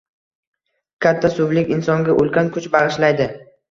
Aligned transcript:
Katta 1.07 1.31
suvlik 1.37 1.71
insonga 1.79 2.19
ulkan 2.27 2.53
kuch 2.59 2.75
bagʻishlaydi 2.79 3.35